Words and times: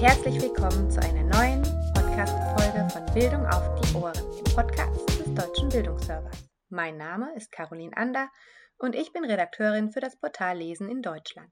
herzlich 0.00 0.42
willkommen 0.42 0.90
zu 0.90 1.00
einer 1.00 1.22
neuen 1.22 1.62
Podcast-Folge 1.94 2.86
von 2.90 3.14
Bildung 3.14 3.46
auf 3.46 3.80
die 3.80 3.94
Ohren, 3.94 4.12
dem 4.12 4.54
Podcast 4.54 5.08
des 5.18 5.34
Deutschen 5.34 5.70
Bildungsservers. 5.70 6.50
Mein 6.68 6.98
Name 6.98 7.34
ist 7.34 7.50
Caroline 7.50 7.96
Ander 7.96 8.28
und 8.76 8.94
ich 8.94 9.14
bin 9.14 9.24
Redakteurin 9.24 9.92
für 9.92 10.00
das 10.00 10.20
Portal 10.20 10.58
Lesen 10.58 10.90
in 10.90 11.00
Deutschland. 11.00 11.50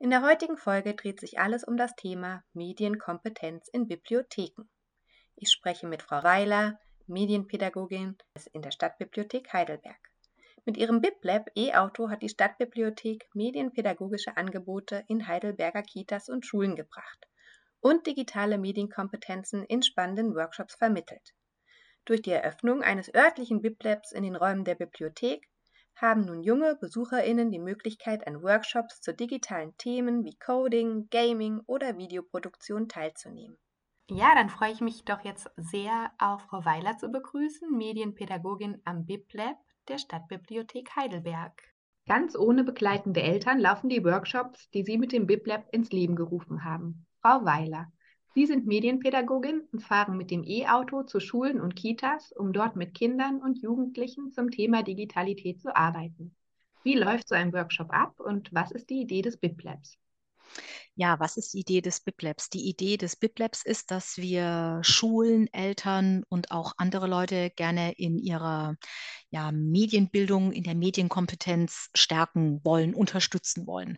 In 0.00 0.10
der 0.10 0.22
heutigen 0.22 0.56
Folge 0.56 0.94
dreht 0.94 1.20
sich 1.20 1.38
alles 1.38 1.62
um 1.62 1.76
das 1.76 1.94
Thema 1.94 2.42
Medienkompetenz 2.52 3.68
in 3.68 3.86
Bibliotheken. 3.86 4.68
Ich 5.36 5.52
spreche 5.52 5.86
mit 5.86 6.02
Frau 6.02 6.24
Weiler, 6.24 6.80
Medienpädagogin 7.06 8.18
in 8.52 8.62
der 8.62 8.72
Stadtbibliothek 8.72 9.52
Heidelberg. 9.52 10.00
Mit 10.64 10.76
ihrem 10.76 11.00
BibLab 11.00 11.48
E-Auto 11.56 12.10
hat 12.10 12.22
die 12.22 12.28
Stadtbibliothek 12.28 13.28
medienpädagogische 13.34 14.36
Angebote 14.36 15.04
in 15.06 15.28
Heidelberger 15.28 15.82
Kitas 15.82 16.28
und 16.28 16.44
Schulen 16.44 16.74
gebracht 16.74 17.28
und 17.80 18.06
digitale 18.06 18.58
Medienkompetenzen 18.58 19.64
in 19.64 19.82
spannenden 19.82 20.34
Workshops 20.34 20.74
vermittelt. 20.74 21.34
Durch 22.04 22.22
die 22.22 22.30
Eröffnung 22.30 22.82
eines 22.82 23.14
örtlichen 23.14 23.60
BibLabs 23.60 24.12
in 24.12 24.22
den 24.22 24.36
Räumen 24.36 24.64
der 24.64 24.74
Bibliothek 24.74 25.48
haben 25.94 26.22
nun 26.22 26.42
junge 26.42 26.76
BesucherInnen 26.76 27.50
die 27.50 27.58
Möglichkeit, 27.58 28.26
an 28.26 28.42
Workshops 28.42 29.00
zu 29.00 29.12
digitalen 29.12 29.76
Themen 29.78 30.24
wie 30.24 30.36
Coding, 30.36 31.08
Gaming 31.10 31.60
oder 31.66 31.98
Videoproduktion 31.98 32.88
teilzunehmen. 32.88 33.58
Ja, 34.10 34.34
dann 34.34 34.48
freue 34.48 34.72
ich 34.72 34.80
mich 34.80 35.04
doch 35.04 35.22
jetzt 35.24 35.50
sehr, 35.56 36.10
auch 36.18 36.40
Frau 36.40 36.64
Weiler 36.64 36.96
zu 36.96 37.10
begrüßen, 37.10 37.70
Medienpädagogin 37.76 38.80
am 38.84 39.04
BibLab 39.04 39.56
der 39.88 39.98
Stadtbibliothek 39.98 40.96
Heidelberg. 40.96 41.60
Ganz 42.06 42.34
ohne 42.34 42.64
begleitende 42.64 43.20
Eltern 43.20 43.58
laufen 43.58 43.90
die 43.90 44.02
Workshops, 44.02 44.70
die 44.70 44.82
Sie 44.82 44.96
mit 44.96 45.12
dem 45.12 45.26
BibLab 45.26 45.66
ins 45.72 45.90
Leben 45.90 46.16
gerufen 46.16 46.64
haben. 46.64 47.06
Frau 47.20 47.44
Weiler, 47.44 47.90
Sie 48.34 48.46
sind 48.46 48.66
Medienpädagogin 48.66 49.62
und 49.72 49.80
fahren 49.80 50.16
mit 50.16 50.30
dem 50.30 50.44
E-Auto 50.44 51.02
zu 51.02 51.18
Schulen 51.18 51.60
und 51.60 51.74
Kitas, 51.74 52.30
um 52.30 52.52
dort 52.52 52.76
mit 52.76 52.94
Kindern 52.94 53.42
und 53.42 53.60
Jugendlichen 53.60 54.30
zum 54.30 54.52
Thema 54.52 54.84
Digitalität 54.84 55.60
zu 55.60 55.74
arbeiten. 55.74 56.36
Wie 56.84 56.94
läuft 56.94 57.26
so 57.28 57.34
ein 57.34 57.52
Workshop 57.52 57.92
ab 57.92 58.20
und 58.20 58.54
was 58.54 58.70
ist 58.70 58.90
die 58.90 59.00
Idee 59.00 59.22
des 59.22 59.36
BibLabs? 59.36 59.98
Ja, 61.00 61.20
was 61.20 61.36
ist 61.36 61.54
die 61.54 61.60
Idee 61.60 61.80
des 61.80 62.00
BibLabs? 62.00 62.50
Die 62.50 62.68
Idee 62.68 62.96
des 62.96 63.14
BibLabs 63.14 63.62
ist, 63.62 63.92
dass 63.92 64.16
wir 64.16 64.80
Schulen, 64.82 65.46
Eltern 65.52 66.24
und 66.28 66.50
auch 66.50 66.72
andere 66.76 67.06
Leute 67.06 67.50
gerne 67.50 67.92
in 67.92 68.18
ihrer 68.18 68.74
ja, 69.30 69.52
Medienbildung, 69.52 70.50
in 70.50 70.64
der 70.64 70.74
Medienkompetenz 70.74 71.90
stärken 71.94 72.60
wollen, 72.64 72.94
unterstützen 72.94 73.64
wollen. 73.68 73.96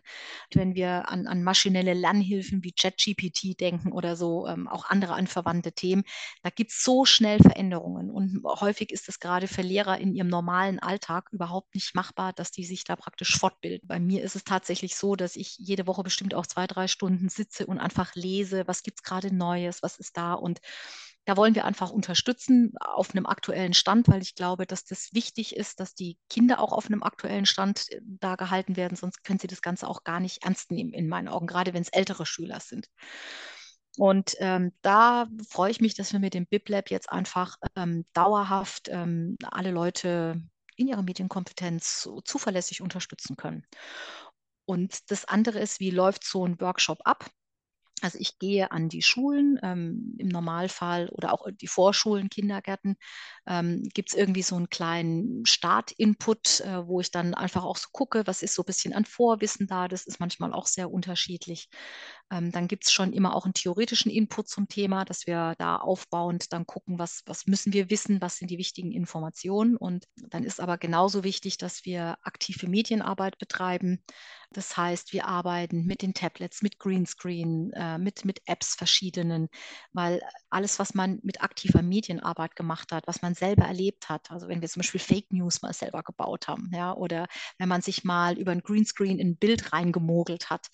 Wenn 0.53 0.75
wir 0.75 1.09
an, 1.09 1.25
an 1.25 1.43
maschinelle 1.43 1.95
Lernhilfen 1.95 2.63
wie 2.63 2.71
ChatGPT 2.73 3.59
denken 3.59 3.93
oder 3.93 4.15
so, 4.15 4.45
ähm, 4.45 4.67
auch 4.67 4.85
andere 4.87 5.13
anverwandte 5.13 5.71
Themen, 5.71 6.03
da 6.43 6.51
gibt 6.51 6.69
es 6.69 6.83
so 6.83 7.05
schnell 7.05 7.39
Veränderungen. 7.39 8.11
Und 8.11 8.43
häufig 8.45 8.91
ist 8.91 9.09
es 9.09 9.19
gerade 9.19 9.47
für 9.47 9.63
Lehrer 9.63 9.97
in 9.97 10.13
ihrem 10.13 10.27
normalen 10.27 10.77
Alltag 10.77 11.29
überhaupt 11.31 11.73
nicht 11.73 11.95
machbar, 11.95 12.31
dass 12.33 12.51
die 12.51 12.63
sich 12.65 12.83
da 12.83 12.95
praktisch 12.95 13.37
fortbilden. 13.39 13.87
Bei 13.87 13.99
mir 13.99 14.23
ist 14.23 14.35
es 14.35 14.43
tatsächlich 14.43 14.95
so, 14.95 15.15
dass 15.15 15.35
ich 15.35 15.57
jede 15.57 15.87
Woche 15.87 16.03
bestimmt 16.03 16.35
auch 16.35 16.45
zwei, 16.45 16.67
drei 16.67 16.87
Stunden 16.91 17.29
sitze 17.29 17.65
und 17.65 17.79
einfach 17.79 18.15
lese, 18.15 18.67
was 18.67 18.83
gibt 18.83 18.99
es 18.99 19.03
gerade 19.03 19.33
Neues, 19.33 19.81
was 19.81 19.97
ist 19.97 20.17
da 20.17 20.33
und 20.33 20.59
da 21.25 21.37
wollen 21.37 21.53
wir 21.53 21.65
einfach 21.65 21.91
unterstützen 21.91 22.73
auf 22.79 23.11
einem 23.11 23.25
aktuellen 23.27 23.73
Stand, 23.73 24.07
weil 24.07 24.21
ich 24.21 24.33
glaube, 24.33 24.65
dass 24.65 24.85
das 24.85 25.09
wichtig 25.13 25.55
ist, 25.55 25.79
dass 25.79 25.93
die 25.93 26.17
Kinder 26.29 26.59
auch 26.59 26.73
auf 26.73 26.87
einem 26.87 27.03
aktuellen 27.03 27.45
Stand 27.45 27.85
äh, 27.91 28.01
da 28.03 28.35
gehalten 28.35 28.75
werden, 28.75 28.95
sonst 28.95 29.23
können 29.23 29.39
sie 29.39 29.47
das 29.47 29.61
Ganze 29.61 29.87
auch 29.87 30.03
gar 30.03 30.19
nicht 30.19 30.43
ernst 30.43 30.71
nehmen, 30.71 30.93
in 30.93 31.07
meinen 31.07 31.27
Augen, 31.27 31.47
gerade 31.47 31.73
wenn 31.73 31.83
es 31.83 31.89
ältere 31.89 32.25
Schüler 32.25 32.59
sind. 32.59 32.87
Und 33.97 34.35
ähm, 34.39 34.71
da 34.81 35.27
freue 35.49 35.69
ich 35.69 35.81
mich, 35.81 35.95
dass 35.95 36.13
wir 36.13 36.19
mit 36.19 36.33
dem 36.33 36.47
BibLab 36.47 36.89
jetzt 36.89 37.11
einfach 37.11 37.57
ähm, 37.75 38.05
dauerhaft 38.13 38.87
ähm, 38.89 39.37
alle 39.43 39.71
Leute 39.71 40.41
in 40.77 40.87
ihrer 40.87 41.03
Medienkompetenz 41.03 42.01
so 42.01 42.21
zuverlässig 42.21 42.81
unterstützen 42.81 43.35
können. 43.35 43.65
Und 44.71 45.11
das 45.11 45.25
andere 45.25 45.59
ist, 45.59 45.79
wie 45.79 45.91
läuft 45.91 46.23
so 46.23 46.45
ein 46.45 46.59
Workshop 46.61 46.99
ab? 47.05 47.29
Also 48.03 48.17
ich 48.19 48.39
gehe 48.39 48.71
an 48.71 48.89
die 48.89 49.03
Schulen, 49.03 49.59
ähm, 49.61 50.15
im 50.17 50.27
Normalfall 50.29 51.09
oder 51.09 51.33
auch 51.33 51.45
die 51.51 51.67
Vorschulen, 51.67 52.29
Kindergärten, 52.29 52.95
ähm, 53.45 53.83
gibt 53.93 54.09
es 54.09 54.15
irgendwie 54.17 54.41
so 54.41 54.55
einen 54.55 54.69
kleinen 54.69 55.45
Start-Input, 55.45 56.61
äh, 56.61 56.87
wo 56.87 56.99
ich 56.99 57.11
dann 57.11 57.35
einfach 57.35 57.63
auch 57.63 57.77
so 57.77 57.89
gucke, 57.91 58.23
was 58.25 58.41
ist 58.41 58.55
so 58.55 58.63
ein 58.63 58.65
bisschen 58.65 58.93
an 58.93 59.05
Vorwissen 59.05 59.67
da. 59.67 59.87
Das 59.87 60.07
ist 60.07 60.19
manchmal 60.19 60.51
auch 60.53 60.65
sehr 60.65 60.91
unterschiedlich. 60.91 61.69
Ähm, 62.31 62.51
dann 62.51 62.67
gibt 62.67 62.85
es 62.85 62.93
schon 62.93 63.11
immer 63.11 63.35
auch 63.35 63.45
einen 63.45 63.53
theoretischen 63.53 64.09
Input 64.09 64.47
zum 64.47 64.67
Thema, 64.69 65.03
dass 65.03 65.27
wir 65.27 65.53
da 65.57 65.75
aufbauend 65.75 66.53
dann 66.53 66.65
gucken, 66.65 66.97
was, 66.97 67.23
was 67.25 67.45
müssen 67.45 67.73
wir 67.73 67.89
wissen, 67.89 68.21
was 68.21 68.37
sind 68.37 68.49
die 68.49 68.57
wichtigen 68.57 68.91
Informationen. 68.91 69.75
Und 69.75 70.07
dann 70.15 70.43
ist 70.43 70.61
aber 70.61 70.77
genauso 70.77 71.23
wichtig, 71.25 71.57
dass 71.57 71.83
wir 71.83 72.17
aktive 72.23 72.69
Medienarbeit 72.69 73.37
betreiben. 73.37 74.03
Das 74.53 74.75
heißt, 74.75 75.13
wir 75.13 75.27
arbeiten 75.27 75.85
mit 75.85 76.01
den 76.01 76.13
Tablets, 76.13 76.61
mit 76.61 76.77
Greenscreen, 76.77 77.71
äh, 77.73 77.97
mit, 77.97 78.25
mit 78.25 78.41
Apps 78.45 78.75
verschiedenen, 78.75 79.47
weil 79.93 80.21
alles, 80.49 80.77
was 80.77 80.93
man 80.93 81.19
mit 81.23 81.41
aktiver 81.41 81.81
Medienarbeit 81.81 82.57
gemacht 82.57 82.91
hat, 82.91 83.07
was 83.07 83.21
man 83.21 83.33
selber 83.33 83.63
erlebt 83.63 84.09
hat, 84.09 84.29
also 84.29 84.49
wenn 84.49 84.61
wir 84.61 84.67
zum 84.67 84.81
Beispiel 84.81 84.99
Fake 84.99 85.31
News 85.31 85.61
mal 85.61 85.73
selber 85.73 86.03
gebaut 86.03 86.49
haben, 86.49 86.69
ja, 86.73 86.93
oder 86.93 87.27
wenn 87.59 87.69
man 87.69 87.81
sich 87.81 88.03
mal 88.03 88.37
über 88.37 88.51
ein 88.51 88.61
Greenscreen 88.61 89.19
in 89.19 89.29
ein 89.29 89.37
Bild 89.37 89.71
reingemogelt 89.71 90.49
hat, 90.49 90.67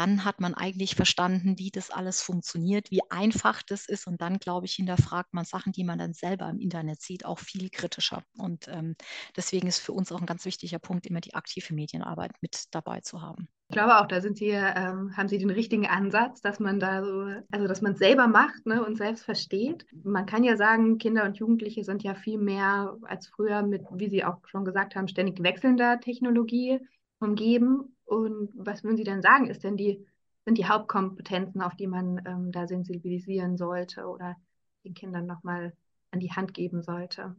dann 0.00 0.24
hat 0.24 0.40
man 0.40 0.54
eigentlich 0.54 0.94
verstanden, 0.94 1.58
wie 1.58 1.70
das 1.70 1.90
alles 1.90 2.22
funktioniert, 2.22 2.90
wie 2.90 3.02
einfach 3.10 3.62
das 3.62 3.86
ist. 3.86 4.06
Und 4.06 4.22
dann, 4.22 4.38
glaube 4.38 4.64
ich, 4.64 4.72
hinterfragt 4.72 5.34
man 5.34 5.44
Sachen, 5.44 5.72
die 5.72 5.84
man 5.84 5.98
dann 5.98 6.14
selber 6.14 6.48
im 6.48 6.58
Internet 6.58 7.02
sieht, 7.02 7.26
auch 7.26 7.38
viel 7.38 7.68
kritischer. 7.68 8.22
Und 8.38 8.66
ähm, 8.68 8.96
deswegen 9.36 9.68
ist 9.68 9.78
für 9.78 9.92
uns 9.92 10.10
auch 10.10 10.18
ein 10.18 10.26
ganz 10.26 10.46
wichtiger 10.46 10.78
Punkt, 10.78 11.06
immer 11.06 11.20
die 11.20 11.34
aktive 11.34 11.74
Medienarbeit 11.74 12.32
mit 12.40 12.64
dabei 12.70 13.00
zu 13.00 13.20
haben. 13.20 13.46
Ich 13.68 13.74
glaube 13.74 14.00
auch, 14.00 14.06
da 14.06 14.22
Sie, 14.22 14.48
ähm, 14.48 15.14
haben 15.18 15.28
Sie 15.28 15.36
den 15.36 15.50
richtigen 15.50 15.86
Ansatz, 15.86 16.40
dass 16.40 16.60
man 16.60 16.80
da 16.80 17.04
so, 17.04 17.26
also 17.50 17.68
dass 17.68 17.82
man 17.82 17.92
es 17.92 17.98
selber 17.98 18.26
macht 18.26 18.64
ne, 18.64 18.82
und 18.82 18.96
selbst 18.96 19.24
versteht. 19.26 19.84
Man 20.02 20.24
kann 20.24 20.44
ja 20.44 20.56
sagen, 20.56 20.96
Kinder 20.96 21.24
und 21.24 21.36
Jugendliche 21.36 21.84
sind 21.84 22.02
ja 22.02 22.14
viel 22.14 22.38
mehr 22.38 22.96
als 23.02 23.26
früher 23.26 23.62
mit, 23.62 23.82
wie 23.92 24.08
Sie 24.08 24.24
auch 24.24 24.38
schon 24.46 24.64
gesagt 24.64 24.96
haben, 24.96 25.08
ständig 25.08 25.42
wechselnder 25.42 26.00
Technologie 26.00 26.80
umgeben. 27.20 27.96
Und 28.10 28.50
was 28.56 28.82
würden 28.82 28.96
Sie 28.96 29.04
denn 29.04 29.22
sagen, 29.22 29.46
ist 29.46 29.62
denn 29.62 29.76
die, 29.76 30.04
sind 30.44 30.58
die 30.58 30.66
Hauptkompetenzen, 30.66 31.62
auf 31.62 31.76
die 31.76 31.86
man 31.86 32.20
ähm, 32.26 32.50
da 32.50 32.66
sensibilisieren 32.66 33.56
sollte 33.56 34.06
oder 34.08 34.36
den 34.84 34.94
Kindern 34.94 35.26
nochmal 35.26 35.72
an 36.10 36.18
die 36.18 36.32
Hand 36.32 36.52
geben 36.52 36.82
sollte? 36.82 37.36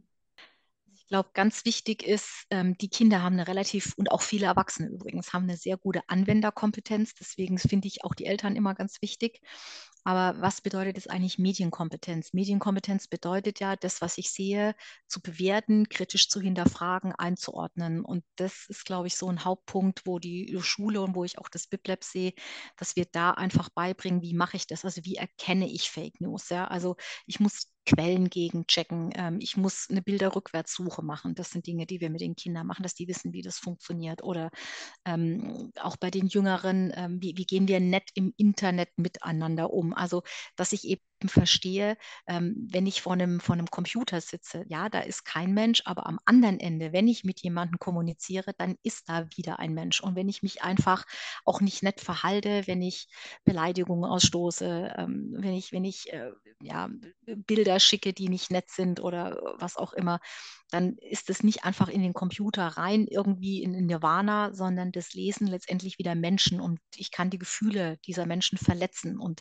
Glaube, 1.12 1.28
ganz 1.34 1.66
wichtig 1.66 2.02
ist, 2.04 2.46
ähm, 2.48 2.74
die 2.78 2.88
Kinder 2.88 3.22
haben 3.22 3.34
eine 3.34 3.46
relativ, 3.46 3.92
und 3.98 4.10
auch 4.10 4.22
viele 4.22 4.46
Erwachsene 4.46 4.88
übrigens, 4.88 5.34
haben 5.34 5.42
eine 5.42 5.58
sehr 5.58 5.76
gute 5.76 6.00
Anwenderkompetenz. 6.08 7.12
Deswegen 7.12 7.58
finde 7.58 7.86
ich 7.86 8.02
auch 8.02 8.14
die 8.14 8.24
Eltern 8.24 8.56
immer 8.56 8.74
ganz 8.74 9.02
wichtig. 9.02 9.42
Aber 10.04 10.40
was 10.40 10.62
bedeutet 10.62 10.96
es 10.96 11.08
eigentlich 11.08 11.38
Medienkompetenz? 11.38 12.32
Medienkompetenz 12.32 13.08
bedeutet 13.08 13.60
ja, 13.60 13.76
das, 13.76 14.00
was 14.00 14.16
ich 14.16 14.30
sehe, 14.30 14.74
zu 15.06 15.20
bewerten, 15.20 15.86
kritisch 15.90 16.30
zu 16.30 16.40
hinterfragen, 16.40 17.12
einzuordnen. 17.12 18.02
Und 18.06 18.24
das 18.36 18.64
ist, 18.70 18.86
glaube 18.86 19.06
ich, 19.08 19.16
so 19.16 19.28
ein 19.28 19.44
Hauptpunkt, 19.44 20.06
wo 20.06 20.18
die 20.18 20.56
Schule 20.62 21.02
und 21.02 21.14
wo 21.14 21.24
ich 21.24 21.38
auch 21.38 21.50
das 21.50 21.66
BibLab 21.66 22.02
sehe, 22.04 22.32
dass 22.78 22.96
wir 22.96 23.04
da 23.04 23.32
einfach 23.32 23.68
beibringen, 23.68 24.22
wie 24.22 24.32
mache 24.32 24.56
ich 24.56 24.66
das? 24.66 24.86
Also 24.86 25.04
wie 25.04 25.16
erkenne 25.16 25.68
ich 25.70 25.90
Fake 25.90 26.22
News? 26.22 26.48
Ja? 26.48 26.68
Also 26.68 26.96
ich 27.26 27.38
muss 27.38 27.71
Quellen 27.84 28.30
gegenchecken. 28.30 29.10
Ähm, 29.14 29.38
ich 29.40 29.56
muss 29.56 29.88
eine 29.90 30.02
Bilderrückwärtssuche 30.02 31.02
machen. 31.02 31.34
Das 31.34 31.50
sind 31.50 31.66
Dinge, 31.66 31.86
die 31.86 32.00
wir 32.00 32.10
mit 32.10 32.20
den 32.20 32.36
Kindern 32.36 32.66
machen, 32.66 32.82
dass 32.82 32.94
die 32.94 33.08
wissen, 33.08 33.32
wie 33.32 33.42
das 33.42 33.58
funktioniert. 33.58 34.22
Oder 34.22 34.50
ähm, 35.04 35.72
auch 35.80 35.96
bei 35.96 36.10
den 36.10 36.28
Jüngeren, 36.28 36.92
ähm, 36.96 37.18
wie, 37.20 37.36
wie 37.36 37.46
gehen 37.46 37.68
wir 37.68 37.80
nett 37.80 38.10
im 38.14 38.32
Internet 38.36 38.90
miteinander 38.96 39.72
um? 39.72 39.94
Also, 39.94 40.22
dass 40.56 40.72
ich 40.72 40.84
eben 40.84 41.02
verstehe, 41.28 41.96
ähm, 42.26 42.68
wenn 42.70 42.86
ich 42.86 43.02
vor 43.02 43.12
einem, 43.12 43.40
vor 43.40 43.54
einem 43.54 43.66
Computer 43.66 44.20
sitze, 44.20 44.64
ja, 44.68 44.88
da 44.88 45.00
ist 45.00 45.24
kein 45.24 45.54
Mensch, 45.54 45.82
aber 45.84 46.06
am 46.06 46.18
anderen 46.24 46.60
Ende, 46.60 46.92
wenn 46.92 47.08
ich 47.08 47.24
mit 47.24 47.40
jemandem 47.40 47.78
kommuniziere, 47.78 48.52
dann 48.56 48.76
ist 48.82 49.08
da 49.08 49.26
wieder 49.36 49.58
ein 49.58 49.74
Mensch. 49.74 50.00
Und 50.00 50.16
wenn 50.16 50.28
ich 50.28 50.42
mich 50.42 50.62
einfach 50.62 51.04
auch 51.44 51.60
nicht 51.60 51.82
nett 51.82 52.00
verhalte, 52.00 52.66
wenn 52.66 52.82
ich 52.82 53.08
Beleidigungen 53.44 54.04
ausstoße, 54.04 54.94
ähm, 54.96 55.34
wenn 55.38 55.54
ich, 55.54 55.72
wenn 55.72 55.84
ich 55.84 56.12
äh, 56.12 56.30
ja, 56.62 56.88
Bilder 57.26 57.80
schicke, 57.80 58.12
die 58.12 58.28
nicht 58.28 58.50
nett 58.50 58.70
sind 58.70 59.00
oder 59.00 59.40
was 59.58 59.76
auch 59.76 59.92
immer, 59.92 60.20
dann 60.70 60.96
ist 60.98 61.28
es 61.28 61.42
nicht 61.42 61.64
einfach 61.64 61.88
in 61.88 62.02
den 62.02 62.14
Computer 62.14 62.66
rein, 62.66 63.06
irgendwie 63.06 63.62
in 63.62 63.72
Nirvana, 63.86 64.54
sondern 64.54 64.90
das 64.90 65.12
lesen 65.12 65.46
letztendlich 65.46 65.98
wieder 65.98 66.14
Menschen 66.14 66.60
und 66.60 66.80
ich 66.96 67.10
kann 67.10 67.30
die 67.30 67.38
Gefühle 67.38 67.98
dieser 68.06 68.26
Menschen 68.26 68.58
verletzen. 68.58 69.18
Und 69.18 69.40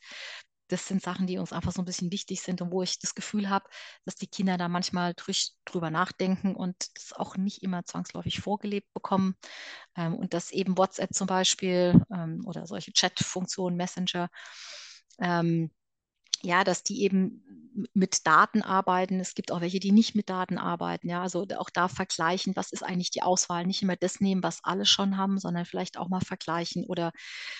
das 0.71 0.87
sind 0.87 1.01
Sachen, 1.01 1.27
die 1.27 1.37
uns 1.37 1.53
einfach 1.53 1.71
so 1.71 1.81
ein 1.81 1.85
bisschen 1.85 2.11
wichtig 2.11 2.41
sind 2.41 2.61
und 2.61 2.71
wo 2.71 2.81
ich 2.83 2.99
das 2.99 3.15
Gefühl 3.15 3.49
habe, 3.49 3.69
dass 4.05 4.15
die 4.15 4.27
Kinder 4.27 4.57
da 4.57 4.69
manchmal 4.69 5.13
drüber 5.65 5.89
nachdenken 5.91 6.55
und 6.55 6.75
das 6.95 7.13
auch 7.13 7.37
nicht 7.37 7.63
immer 7.63 7.85
zwangsläufig 7.85 8.39
vorgelebt 8.39 8.93
bekommen. 8.93 9.35
Ähm, 9.95 10.15
und 10.15 10.33
dass 10.33 10.51
eben 10.51 10.77
WhatsApp 10.77 11.13
zum 11.13 11.27
Beispiel 11.27 12.01
ähm, 12.13 12.43
oder 12.45 12.65
solche 12.67 12.93
Chat-Funktionen, 12.93 13.77
Messenger, 13.77 14.29
Ähm, 15.19 15.71
ja, 16.43 16.63
dass 16.63 16.83
die 16.83 17.03
eben 17.03 17.43
mit 17.93 18.27
Daten 18.27 18.61
arbeiten. 18.61 19.19
Es 19.19 19.33
gibt 19.33 19.51
auch 19.51 19.61
welche, 19.61 19.79
die 19.79 19.91
nicht 19.91 20.15
mit 20.15 20.29
Daten 20.29 20.57
arbeiten. 20.57 21.07
Ja, 21.09 21.21
also 21.21 21.45
auch 21.57 21.69
da 21.69 21.87
vergleichen, 21.87 22.55
was 22.55 22.71
ist 22.71 22.83
eigentlich 22.83 23.11
die 23.11 23.21
Auswahl? 23.23 23.65
Nicht 23.65 23.81
immer 23.81 23.95
das 23.95 24.19
nehmen, 24.19 24.43
was 24.43 24.63
alle 24.63 24.85
schon 24.85 25.17
haben, 25.17 25.39
sondern 25.39 25.65
vielleicht 25.65 25.97
auch 25.97 26.09
mal 26.09 26.21
vergleichen 26.21 26.85
oder 26.85 27.11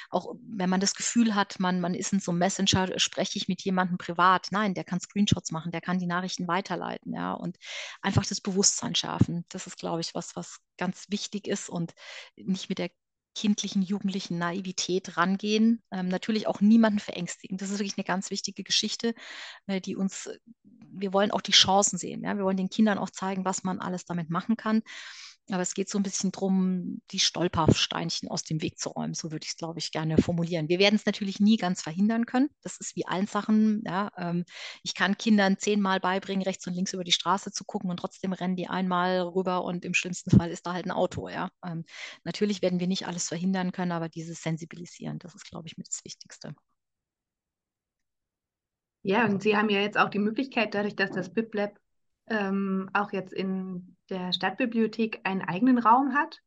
auch, 0.10 0.36
wenn 0.42 0.70
man 0.70 0.82
das 0.82 0.96
Gefühl 0.96 1.36
hat, 1.36 1.60
man, 1.60 1.80
man 1.80 1.94
ist 1.94 2.14
in 2.14 2.20
so 2.20 2.32
einem 2.32 2.40
Messenger, 2.40 3.00
spreche 3.00 3.38
ich 3.38 3.48
mit 3.48 3.62
jemandem 3.62 3.98
privat. 3.98 4.48
Nein, 4.52 4.74
der 4.74 4.84
kann 4.84 5.00
Screenshots 5.00 5.52
machen, 5.52 5.72
der 5.72 5.82
kann 5.82 6.00
die 6.00 6.08
Nachrichten 6.08 6.48
weiterleiten. 6.48 7.14
Ja, 7.14 7.34
und 7.34 7.58
einfach 8.02 8.26
das 8.26 8.42
Bewusstsein 8.42 8.96
schärfen. 8.96 9.46
Das 9.50 9.68
ist, 9.68 9.78
glaube 9.78 10.02
ich, 10.02 10.14
was, 10.14 10.36
was 10.36 10.60
ganz 10.78 11.06
wichtig 11.10 11.48
ist 11.48 11.70
und 11.70 11.94
nicht 12.36 12.70
mit 12.70 12.80
der 12.80 12.90
kindlichen, 13.36 13.82
jugendlichen 13.82 14.38
Naivität 14.38 15.18
rangehen. 15.18 15.82
Ähm, 15.92 16.08
natürlich 16.08 16.48
auch 16.48 16.62
niemanden 16.62 17.00
verängstigen. 17.00 17.58
Das 17.58 17.70
ist 17.70 17.80
wirklich 17.80 17.98
eine 17.98 18.06
ganz 18.06 18.30
wichtige 18.30 18.64
Geschichte, 18.64 19.14
äh, 19.68 19.82
die 19.82 19.96
uns, 19.96 20.30
wir 20.64 21.14
wollen 21.14 21.32
auch 21.32 21.42
die 21.42 21.52
Chancen 21.52 21.98
sehen. 21.98 22.24
Ja? 22.24 22.38
Wir 22.38 22.44
wollen 22.44 22.58
den 22.58 22.70
Kindern 22.70 22.98
auch 22.98 23.10
zeigen, 23.10 23.46
was 23.46 23.64
man 23.64 23.80
alles 23.80 24.06
damit 24.06 24.30
machen 24.30 24.58
kann. 24.58 24.82
Aber 25.52 25.62
es 25.62 25.74
geht 25.74 25.90
so 25.90 26.00
ein 26.00 26.04
bisschen 26.04 26.32
darum, 26.32 27.02
die 27.12 27.20
Stolpersteinchen 27.20 28.30
aus 28.30 28.44
dem 28.44 28.62
Weg 28.62 28.80
zu 28.80 28.90
räumen. 28.90 29.14
So 29.14 29.32
würde 29.32 29.44
ich 29.44 29.52
es, 29.52 29.58
glaube 29.58 29.80
ich, 29.80 29.92
gerne 29.92 30.18
formulieren. 30.18 30.70
Wir 30.70 30.80
werden 30.80 30.96
es 30.96 31.06
natürlich 31.06 31.40
nie 31.40 31.58
ganz 31.58 31.82
verhindern 31.82 32.26
können. 32.26 32.50
Das 32.62 32.78
ist 32.78 32.96
wie 32.96 33.06
allen 33.06 33.28
Sachen. 33.28 33.84
Ja, 33.86 34.12
ähm, 34.18 34.46
ich 34.84 34.96
kann 34.96 35.18
Kindern 35.18 35.58
zehnmal 35.58 36.00
beibringen, 36.00 36.44
rechts 36.44 36.66
und 36.68 36.74
links 36.74 36.94
über 36.94 37.04
die 37.04 37.12
Straße 37.12 37.52
zu 37.52 37.66
gucken 37.66 37.90
und 37.90 37.98
trotzdem 37.98 38.34
rennen 38.34 38.56
die 38.56 38.68
einmal 38.68 39.22
rüber 39.22 39.64
und 39.64 39.84
im 39.86 39.94
schlimmsten 39.94 40.32
Fall 40.32 40.52
ist 40.52 40.66
da 40.66 40.74
halt 40.74 40.86
ein 40.86 40.92
Auto. 40.92 41.28
Ja, 41.30 41.50
ähm, 41.66 41.84
natürlich 42.24 42.62
werden 42.62 42.80
wir 42.80 42.88
nicht 42.88 43.08
alles 43.08 43.28
verhindern 43.28 43.72
können, 43.72 43.92
aber 43.92 44.10
dieses 44.10 44.42
Sensibilisieren, 44.42 45.20
das 45.20 45.36
ist, 45.36 45.50
glaube 45.50 45.68
ich, 45.68 45.78
mit 45.78 45.88
das 45.88 46.04
Wichtigste. 46.06 46.56
Ja, 49.04 49.26
und 49.26 49.42
Sie 49.42 49.58
haben 49.58 49.70
ja 49.70 49.80
jetzt 49.82 49.98
auch 49.98 50.10
die 50.10 50.20
Möglichkeit, 50.20 50.76
dadurch, 50.76 50.96
dass 50.96 51.12
das 51.12 51.34
BibLab 51.34 51.78
ähm, 52.28 52.90
auch 52.94 53.12
jetzt 53.12 53.34
in 53.34 53.96
der 54.10 54.34
Stadtbibliothek 54.34 55.22
einen 55.24 55.42
eigenen 55.42 55.78
Raum 55.78 56.14
hat, 56.14 56.42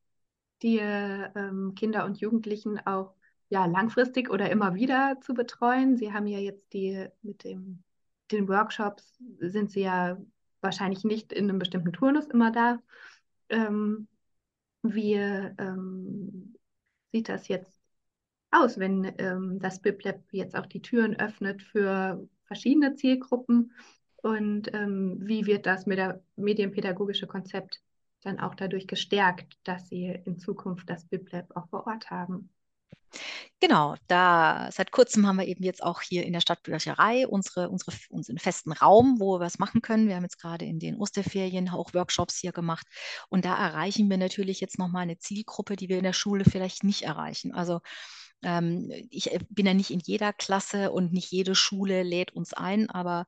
die 0.62 0.79
ähm, 0.79 1.75
Kinder 1.76 2.05
und 2.05 2.19
Jugendlichen 2.19 2.79
auch 2.87 3.15
ja, 3.49 3.67
langfristig 3.67 4.31
oder 4.31 4.50
immer 4.50 4.75
wieder 4.75 5.19
zu 5.21 5.35
betreuen. 5.35 5.97
Sie 5.97 6.12
haben 6.12 6.26
ja 6.26 6.38
jetzt 6.38 6.73
die 6.73 7.06
mit 7.23 7.44
dem, 7.44 7.82
den 8.31 8.49
Workshops, 8.49 9.19
sind 9.38 9.71
Sie 9.71 9.82
ja 9.82 10.19
wahrscheinlich 10.61 11.05
nicht 11.05 11.32
in 11.32 11.49
einem 11.49 11.59
bestimmten 11.59 11.93
Turnus 11.93 12.27
immer 12.27 12.50
da. 12.50 12.81
Ähm, 13.50 14.09
wie 14.82 15.15
ähm, 15.15 16.55
sieht 17.12 17.29
das 17.29 17.49
jetzt 17.49 17.79
aus, 18.50 18.79
wenn 18.79 19.12
ähm, 19.19 19.59
das 19.61 19.81
BibLab 19.81 20.20
jetzt 20.32 20.56
auch 20.56 20.67
die 20.67 20.82
Türen 20.82 21.19
öffnet 21.19 21.62
für 21.62 22.29
verschiedene 22.44 22.94
Zielgruppen? 22.94 23.73
Und 24.25 24.73
ähm, 24.73 25.19
wie 25.21 25.44
wird 25.44 25.67
das 25.67 25.85
mit 25.85 25.99
der 25.99 26.23
medienpädagogische 26.37 27.26
Konzept 27.26 27.82
dann 28.23 28.41
auch 28.41 28.55
dadurch 28.55 28.87
gestärkt, 28.87 29.59
dass 29.65 29.91
Sie 29.91 30.06
in 30.25 30.38
Zukunft 30.38 30.88
das 30.88 31.05
BibLab 31.05 31.55
auch 31.55 31.69
vor 31.69 31.87
Ort 31.87 32.11
haben? 32.11 32.49
Genau, 33.61 33.94
da 34.08 34.69
seit 34.72 34.90
kurzem 34.90 35.26
haben 35.26 35.37
wir 35.37 35.46
eben 35.46 35.64
jetzt 35.64 35.82
auch 35.82 36.02
hier 36.02 36.25
in 36.26 36.32
der 36.32 36.40
Stadtbücherei 36.40 37.26
unsere, 37.26 37.70
unsere, 37.70 37.93
unseren 38.11 38.38
festen 38.38 38.72
Raum, 38.72 39.16
wo 39.20 39.37
wir 39.37 39.40
was 39.40 39.58
machen 39.58 39.81
können. 39.81 40.08
Wir 40.08 40.16
haben 40.16 40.25
jetzt 40.25 40.40
gerade 40.40 40.64
in 40.66 40.78
den 40.78 40.96
Osterferien 40.96 41.70
auch 41.70 41.94
Workshops 41.94 42.37
hier 42.38 42.52
gemacht 42.52 42.87
und 43.31 43.44
da 43.44 43.56
erreichen 43.56 44.11
wir 44.11 44.19
natürlich 44.19 44.61
jetzt 44.61 44.78
nochmal 44.78 45.02
eine 45.02 45.19
Zielgruppe, 45.19 45.76
die 45.76 45.88
wir 45.88 45.99
in 45.99 46.05
der 46.05 46.12
Schule 46.12 46.44
vielleicht 46.44 46.84
nicht 46.84 47.02
erreichen. 47.02 47.55
Also 47.55 47.81
ähm, 48.43 48.90
ich 49.11 49.32
äh, 49.32 49.40
bin 49.49 49.67
ja 49.67 49.75
nicht 49.75 49.90
in 49.90 50.00
jeder 50.00 50.32
Klasse 50.32 50.93
und 50.93 51.12
nicht 51.12 51.31
jede 51.31 51.55
Schule 51.55 52.02
lädt 52.02 52.32
uns 52.32 52.52
ein, 52.52 52.90
aber 52.90 53.26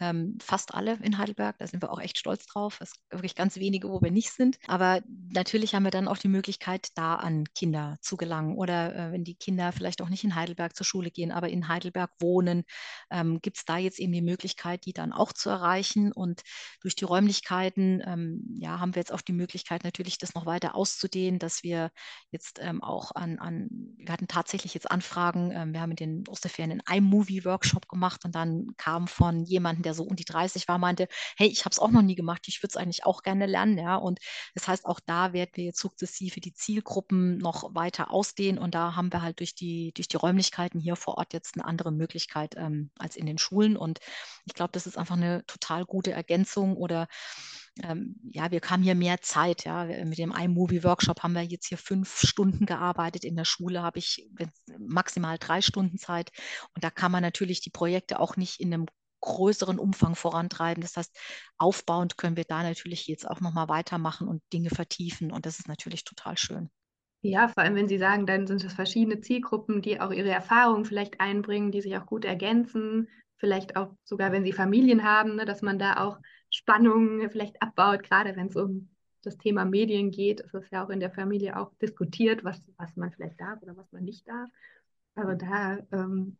ähm, 0.00 0.38
fast 0.40 0.74
alle 0.74 0.98
in 1.02 1.18
Heidelberg. 1.18 1.58
Da 1.58 1.66
sind 1.66 1.82
wir 1.82 1.90
auch 1.90 2.00
echt 2.00 2.18
stolz 2.18 2.46
drauf. 2.46 2.78
Es 2.80 2.92
gibt 2.92 3.12
wirklich 3.12 3.34
ganz 3.34 3.56
wenige, 3.56 3.88
wo 3.88 4.00
wir 4.00 4.10
nicht 4.10 4.30
sind. 4.30 4.58
Aber 4.68 5.00
natürlich 5.32 5.74
haben 5.74 5.84
wir 5.84 5.90
dann 5.90 6.08
auch 6.08 6.18
die 6.18 6.28
Möglichkeit, 6.28 6.88
da 6.94 7.16
an 7.16 7.44
Kinder 7.54 7.96
zu 8.00 8.16
gelangen. 8.16 8.56
Oder 8.56 8.94
äh, 8.94 9.12
wenn 9.12 9.24
die 9.28 9.34
Kinder 9.36 9.72
vielleicht 9.72 10.02
auch 10.02 10.08
nicht 10.08 10.24
in 10.24 10.34
Heidelberg 10.34 10.74
zur 10.74 10.86
Schule 10.86 11.10
gehen, 11.10 11.30
aber 11.30 11.48
in 11.48 11.68
Heidelberg 11.68 12.10
wohnen, 12.18 12.64
ähm, 13.10 13.40
gibt 13.42 13.58
es 13.58 13.64
da 13.64 13.76
jetzt 13.76 13.98
eben 13.98 14.12
die 14.12 14.22
Möglichkeit, 14.22 14.86
die 14.86 14.92
dann 14.92 15.12
auch 15.12 15.32
zu 15.32 15.50
erreichen. 15.50 16.12
Und 16.12 16.42
durch 16.80 16.96
die 16.96 17.04
Räumlichkeiten 17.04 18.02
ähm, 18.06 18.56
ja, 18.58 18.80
haben 18.80 18.94
wir 18.94 19.00
jetzt 19.00 19.12
auch 19.12 19.20
die 19.20 19.32
Möglichkeit, 19.32 19.84
natürlich 19.84 20.18
das 20.18 20.34
noch 20.34 20.46
weiter 20.46 20.74
auszudehnen, 20.74 21.38
dass 21.38 21.62
wir 21.62 21.90
jetzt 22.30 22.58
ähm, 22.60 22.82
auch 22.82 23.12
an, 23.14 23.38
an, 23.38 23.68
wir 23.96 24.12
hatten 24.12 24.28
tatsächlich 24.28 24.74
jetzt 24.74 24.90
Anfragen, 24.90 25.52
ähm, 25.52 25.72
wir 25.72 25.80
haben 25.80 25.90
in 25.90 25.96
den 25.96 26.24
Osterferien 26.28 26.80
einen 26.86 27.04
iMovie-Workshop 27.04 27.88
gemacht 27.88 28.24
und 28.24 28.34
dann 28.34 28.68
kam 28.76 29.08
von 29.08 29.44
jemandem, 29.44 29.82
der 29.82 29.94
so 29.94 30.04
um 30.04 30.16
die 30.16 30.24
30 30.24 30.68
war, 30.68 30.78
meinte, 30.78 31.08
hey, 31.36 31.48
ich 31.48 31.64
habe 31.64 31.72
es 31.72 31.78
auch 31.78 31.90
noch 31.90 32.02
nie 32.02 32.14
gemacht, 32.14 32.42
ich 32.46 32.62
würde 32.62 32.72
es 32.72 32.76
eigentlich 32.76 33.04
auch 33.04 33.22
gerne 33.22 33.46
lernen, 33.46 33.78
ja. 33.78 33.96
Und 33.96 34.20
das 34.54 34.66
heißt, 34.68 34.86
auch 34.86 35.00
da 35.04 35.32
werden 35.32 35.50
wir 35.54 35.64
jetzt 35.64 35.80
sukzessive 35.80 36.40
die 36.40 36.54
Zielgruppen 36.54 37.38
noch 37.38 37.74
weiter 37.74 38.10
ausdehnen 38.10 38.58
und 38.58 38.74
da 38.74 38.96
haben 39.08 39.20
wir 39.20 39.22
halt 39.22 39.40
durch 39.40 39.54
die, 39.54 39.92
durch 39.94 40.08
die 40.08 40.16
Räumlichkeiten 40.16 40.80
hier 40.80 40.96
vor 40.96 41.16
Ort 41.16 41.32
jetzt 41.32 41.56
eine 41.56 41.64
andere 41.64 41.92
Möglichkeit 41.92 42.54
ähm, 42.56 42.90
als 42.98 43.16
in 43.16 43.26
den 43.26 43.38
Schulen. 43.38 43.76
Und 43.76 44.00
ich 44.44 44.54
glaube, 44.54 44.72
das 44.72 44.86
ist 44.86 44.98
einfach 44.98 45.16
eine 45.16 45.44
total 45.46 45.84
gute 45.84 46.12
Ergänzung 46.12 46.76
oder 46.76 47.08
ähm, 47.82 48.16
ja, 48.32 48.50
wir 48.50 48.60
haben 48.60 48.82
hier 48.82 48.94
mehr 48.94 49.20
Zeit. 49.20 49.64
Ja. 49.64 49.84
Mit 49.84 50.18
dem 50.18 50.32
iMovie-Workshop 50.32 51.22
haben 51.22 51.32
wir 51.32 51.42
jetzt 51.42 51.68
hier 51.68 51.78
fünf 51.78 52.20
Stunden 52.20 52.66
gearbeitet. 52.66 53.24
In 53.24 53.36
der 53.36 53.44
Schule 53.44 53.82
habe 53.82 53.98
ich 53.98 54.28
maximal 54.78 55.38
drei 55.38 55.62
Stunden 55.62 55.98
Zeit. 55.98 56.30
Und 56.74 56.84
da 56.84 56.90
kann 56.90 57.12
man 57.12 57.22
natürlich 57.22 57.60
die 57.60 57.70
Projekte 57.70 58.20
auch 58.20 58.36
nicht 58.36 58.60
in 58.60 58.74
einem 58.74 58.86
größeren 59.20 59.78
Umfang 59.78 60.14
vorantreiben. 60.16 60.82
Das 60.82 60.96
heißt, 60.96 61.16
aufbauend 61.56 62.18
können 62.18 62.36
wir 62.36 62.44
da 62.44 62.62
natürlich 62.62 63.06
jetzt 63.06 63.28
auch 63.28 63.40
nochmal 63.40 63.68
weitermachen 63.68 64.28
und 64.28 64.42
Dinge 64.52 64.70
vertiefen. 64.70 65.32
Und 65.32 65.46
das 65.46 65.58
ist 65.58 65.68
natürlich 65.68 66.04
total 66.04 66.36
schön. 66.36 66.70
Ja, 67.22 67.48
vor 67.48 67.62
allem, 67.64 67.74
wenn 67.74 67.88
Sie 67.88 67.98
sagen, 67.98 68.26
dann 68.26 68.46
sind 68.46 68.62
es 68.64 68.72
verschiedene 68.72 69.20
Zielgruppen, 69.20 69.82
die 69.82 70.00
auch 70.00 70.12
ihre 70.12 70.30
Erfahrungen 70.30 70.84
vielleicht 70.84 71.20
einbringen, 71.20 71.72
die 71.72 71.80
sich 71.82 71.96
auch 71.96 72.06
gut 72.06 72.24
ergänzen. 72.24 73.08
Vielleicht 73.38 73.76
auch 73.76 73.92
sogar, 74.04 74.30
wenn 74.32 74.44
Sie 74.44 74.52
Familien 74.52 75.02
haben, 75.02 75.36
ne, 75.36 75.44
dass 75.44 75.62
man 75.62 75.78
da 75.78 75.96
auch 76.04 76.18
Spannungen 76.50 77.28
vielleicht 77.30 77.60
abbaut, 77.60 78.02
gerade 78.04 78.36
wenn 78.36 78.46
es 78.46 78.56
um 78.56 78.88
das 79.22 79.36
Thema 79.36 79.64
Medien 79.64 80.10
geht. 80.12 80.40
Es 80.40 80.54
ist 80.54 80.70
ja 80.70 80.84
auch 80.84 80.90
in 80.90 81.00
der 81.00 81.10
Familie 81.10 81.56
auch 81.58 81.74
diskutiert, 81.82 82.44
was, 82.44 82.60
was 82.76 82.96
man 82.96 83.10
vielleicht 83.12 83.40
darf 83.40 83.60
oder 83.62 83.76
was 83.76 83.90
man 83.90 84.04
nicht 84.04 84.26
darf. 84.28 84.48
Also 85.16 85.34
da 85.34 85.78
ähm, 85.92 86.36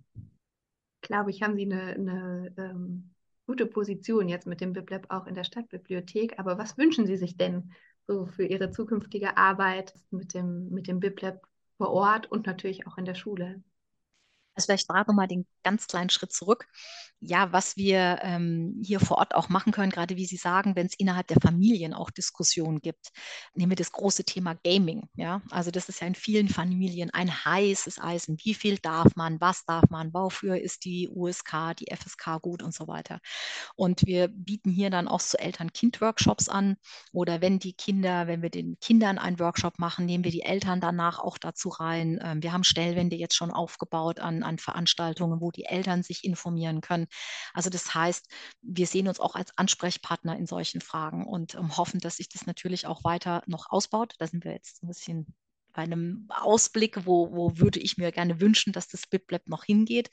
glaube 1.00 1.30
ich, 1.30 1.42
haben 1.42 1.56
Sie 1.56 1.62
eine, 1.64 1.82
eine 1.94 2.52
ähm, 2.56 3.10
gute 3.46 3.66
Position 3.66 4.28
jetzt 4.28 4.46
mit 4.46 4.60
dem 4.60 4.72
BibLab 4.72 5.06
auch 5.10 5.26
in 5.26 5.34
der 5.34 5.44
Stadtbibliothek. 5.44 6.38
Aber 6.38 6.58
was 6.58 6.78
wünschen 6.78 7.06
Sie 7.06 7.16
sich 7.16 7.36
denn 7.36 7.72
so 8.08 8.26
für 8.26 8.44
Ihre 8.46 8.70
zukünftige 8.70 9.36
Arbeit 9.36 9.94
mit 10.10 10.34
dem, 10.34 10.70
mit 10.70 10.88
dem 10.88 11.00
BibLab 11.00 11.46
vor 11.76 11.90
Ort 11.90 12.32
und 12.32 12.46
natürlich 12.46 12.86
auch 12.88 12.98
in 12.98 13.04
der 13.04 13.14
Schule? 13.14 13.62
Also 14.58 14.66
vielleicht 14.66 14.90
da 14.90 15.04
nochmal 15.04 15.28
den 15.28 15.46
ganz 15.62 15.86
kleinen 15.86 16.10
Schritt 16.10 16.32
zurück. 16.32 16.66
Ja, 17.20 17.52
was 17.52 17.76
wir 17.76 18.20
ähm, 18.22 18.80
hier 18.84 19.00
vor 19.00 19.18
Ort 19.18 19.34
auch 19.34 19.48
machen 19.48 19.72
können, 19.72 19.90
gerade 19.90 20.16
wie 20.16 20.26
Sie 20.26 20.36
sagen, 20.36 20.76
wenn 20.76 20.86
es 20.86 20.94
innerhalb 20.98 21.26
der 21.26 21.40
Familien 21.40 21.92
auch 21.92 22.10
Diskussionen 22.10 22.80
gibt, 22.80 23.08
nehmen 23.54 23.70
wir 23.70 23.76
das 23.76 23.90
große 23.90 24.22
Thema 24.22 24.54
Gaming. 24.54 25.08
Ja, 25.14 25.42
also 25.50 25.72
das 25.72 25.88
ist 25.88 26.00
ja 26.00 26.06
in 26.06 26.14
vielen 26.14 26.48
Familien 26.48 27.10
ein 27.10 27.44
heißes 27.44 27.98
Eisen. 28.00 28.36
Wie 28.44 28.54
viel 28.54 28.78
darf 28.78 29.16
man? 29.16 29.40
Was 29.40 29.64
darf 29.64 29.84
man? 29.90 30.14
Wofür 30.14 30.60
ist 30.60 30.84
die 30.84 31.08
USK, 31.08 31.74
die 31.78 31.92
FSK 31.92 32.40
gut 32.40 32.62
und 32.62 32.72
so 32.72 32.86
weiter? 32.86 33.20
Und 33.74 34.06
wir 34.06 34.28
bieten 34.28 34.70
hier 34.70 34.90
dann 34.90 35.08
auch 35.08 35.20
so 35.20 35.38
Eltern-Kind-Workshops 35.38 36.48
an. 36.48 36.76
Oder 37.12 37.40
wenn 37.40 37.58
die 37.58 37.72
Kinder, 37.72 38.28
wenn 38.28 38.42
wir 38.42 38.50
den 38.50 38.78
Kindern 38.80 39.18
einen 39.18 39.40
Workshop 39.40 39.80
machen, 39.80 40.06
nehmen 40.06 40.22
wir 40.22 40.32
die 40.32 40.42
Eltern 40.42 40.80
danach 40.80 41.18
auch 41.18 41.38
dazu 41.38 41.68
rein. 41.68 42.20
Ähm, 42.22 42.44
wir 42.44 42.52
haben 42.52 42.64
Stellwände 42.64 43.16
jetzt 43.16 43.34
schon 43.34 43.50
aufgebaut 43.50 44.20
an 44.20 44.44
an 44.48 44.58
Veranstaltungen, 44.58 45.40
wo 45.40 45.50
die 45.50 45.64
Eltern 45.64 46.02
sich 46.02 46.24
informieren 46.24 46.80
können. 46.80 47.06
Also 47.54 47.70
das 47.70 47.94
heißt, 47.94 48.28
wir 48.62 48.86
sehen 48.86 49.08
uns 49.08 49.20
auch 49.20 49.34
als 49.34 49.56
Ansprechpartner 49.56 50.36
in 50.36 50.46
solchen 50.46 50.80
Fragen 50.80 51.26
und 51.26 51.54
ähm, 51.54 51.76
hoffen, 51.76 52.00
dass 52.00 52.16
sich 52.16 52.28
das 52.28 52.46
natürlich 52.46 52.86
auch 52.86 53.04
weiter 53.04 53.42
noch 53.46 53.70
ausbaut. 53.70 54.14
Da 54.18 54.26
sind 54.26 54.44
wir 54.44 54.52
jetzt 54.52 54.82
ein 54.82 54.88
bisschen 54.88 55.34
bei 55.78 55.84
einem 55.84 56.26
Ausblick, 56.28 57.06
wo, 57.06 57.30
wo 57.30 57.56
würde 57.58 57.78
ich 57.78 57.98
mir 57.98 58.10
gerne 58.10 58.40
wünschen, 58.40 58.72
dass 58.72 58.88
das 58.88 59.06
BibLab 59.06 59.46
noch 59.46 59.62
hingeht. 59.62 60.10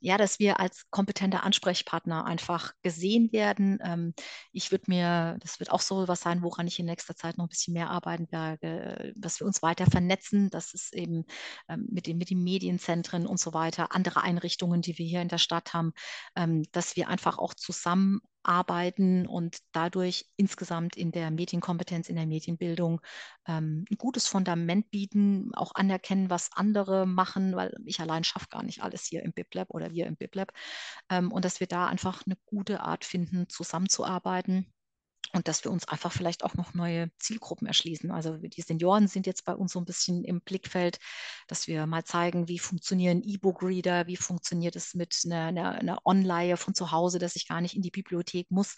Ja, 0.00 0.18
dass 0.18 0.38
wir 0.38 0.60
als 0.60 0.90
kompetenter 0.90 1.42
Ansprechpartner 1.42 2.26
einfach 2.26 2.74
gesehen 2.82 3.32
werden. 3.32 3.78
Ähm, 3.82 4.12
ich 4.52 4.70
würde 4.70 4.84
mir, 4.88 5.38
das 5.40 5.58
wird 5.58 5.70
auch 5.70 5.80
so 5.80 6.06
was 6.06 6.20
sein, 6.20 6.42
woran 6.42 6.66
ich 6.66 6.78
in 6.78 6.84
nächster 6.84 7.16
Zeit 7.16 7.38
noch 7.38 7.46
ein 7.46 7.48
bisschen 7.48 7.72
mehr 7.72 7.88
arbeiten 7.88 8.30
werde, 8.30 9.14
dass 9.16 9.40
wir 9.40 9.46
uns 9.46 9.62
weiter 9.62 9.86
vernetzen, 9.86 10.50
dass 10.50 10.74
es 10.74 10.92
eben 10.92 11.24
ähm, 11.70 11.86
mit, 11.90 12.06
den, 12.06 12.18
mit 12.18 12.28
den 12.28 12.42
Medienzentren 12.42 13.26
und 13.26 13.40
so 13.40 13.54
weiter, 13.54 13.94
andere 13.94 14.22
Einrichtungen, 14.22 14.82
die 14.82 14.98
wir 14.98 15.06
hier 15.06 15.22
in 15.22 15.28
der 15.28 15.38
Stadt 15.38 15.72
haben, 15.72 15.94
ähm, 16.36 16.64
dass 16.72 16.94
wir 16.94 17.08
einfach 17.08 17.38
auch 17.38 17.54
zusammen 17.54 18.20
arbeiten 18.42 19.26
und 19.26 19.58
dadurch 19.72 20.26
insgesamt 20.36 20.96
in 20.96 21.12
der 21.12 21.30
Medienkompetenz, 21.30 22.08
in 22.08 22.16
der 22.16 22.26
Medienbildung 22.26 23.00
ähm, 23.46 23.84
ein 23.90 23.96
gutes 23.96 24.26
Fundament 24.26 24.90
bieten, 24.90 25.50
auch 25.54 25.74
anerkennen, 25.74 26.30
was 26.30 26.50
andere 26.54 27.06
machen, 27.06 27.54
weil 27.56 27.74
ich 27.84 28.00
allein 28.00 28.24
schaffe 28.24 28.48
gar 28.48 28.62
nicht 28.62 28.82
alles 28.82 29.04
hier 29.04 29.22
im 29.22 29.32
BibLab 29.32 29.70
oder 29.70 29.92
wir 29.92 30.06
im 30.06 30.16
BibLab. 30.16 30.52
Ähm, 31.10 31.32
und 31.32 31.44
dass 31.44 31.60
wir 31.60 31.66
da 31.66 31.86
einfach 31.86 32.22
eine 32.26 32.36
gute 32.46 32.80
Art 32.80 33.04
finden, 33.04 33.48
zusammenzuarbeiten 33.48 34.72
und 35.32 35.46
dass 35.46 35.64
wir 35.64 35.70
uns 35.70 35.86
einfach 35.86 36.12
vielleicht 36.12 36.44
auch 36.44 36.54
noch 36.54 36.74
neue 36.74 37.10
Zielgruppen 37.18 37.66
erschließen. 37.66 38.10
Also 38.10 38.36
die 38.36 38.62
Senioren 38.62 39.06
sind 39.06 39.26
jetzt 39.26 39.44
bei 39.44 39.54
uns 39.54 39.72
so 39.72 39.78
ein 39.78 39.84
bisschen 39.84 40.24
im 40.24 40.40
Blickfeld, 40.40 40.98
dass 41.46 41.68
wir 41.68 41.86
mal 41.86 42.04
zeigen, 42.04 42.48
wie 42.48 42.58
funktionieren 42.58 43.22
E-Book-Reader, 43.22 44.06
wie 44.06 44.16
funktioniert 44.16 44.74
es 44.74 44.94
mit 44.94 45.16
einer, 45.24 45.46
einer, 45.46 45.70
einer 45.72 45.98
Online 46.04 46.56
von 46.56 46.74
zu 46.74 46.90
Hause, 46.90 47.18
dass 47.18 47.36
ich 47.36 47.46
gar 47.46 47.60
nicht 47.60 47.76
in 47.76 47.82
die 47.82 47.90
Bibliothek 47.90 48.50
muss, 48.50 48.76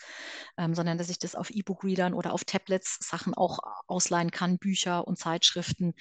ähm, 0.59 0.75
sondern 0.75 0.99
dass 0.99 1.09
ich 1.09 1.19
das 1.19 1.35
auf 1.35 1.51
E-Book-Readern 1.51 2.13
oder 2.13 2.33
auf 2.35 2.45
Tablets 2.45 2.99
Sachen 3.01 3.35
auch 3.35 3.59
ausleihen 3.87 4.31
kann, 4.31 4.59
Bücher 4.59 5.07
und 5.07 5.19
Zeitschriften. 5.19 5.95